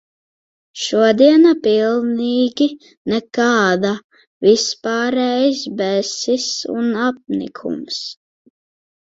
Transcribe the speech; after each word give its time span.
Šodiena 0.83 1.51
pilnīgi 1.67 2.67
nekāda, 3.13 3.91
vispārējs 4.47 5.61
besis 5.83 6.49
un 6.79 6.91
apnikums. 7.11 8.03